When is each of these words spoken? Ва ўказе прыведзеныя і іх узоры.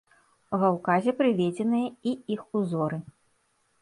Ва 0.61 0.69
ўказе 0.77 1.11
прыведзеныя 1.21 1.87
і 2.13 2.17
іх 2.37 2.41
узоры. 2.61 2.97